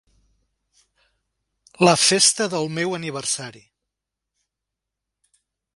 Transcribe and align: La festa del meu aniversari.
La 1.87 1.93
festa 2.05 2.49
del 2.55 2.67
meu 2.79 2.97
aniversari. 3.01 3.65